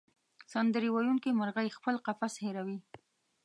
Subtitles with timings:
[0.53, 2.77] سندرې ویونکې مرغۍ خپل قفس هېروي.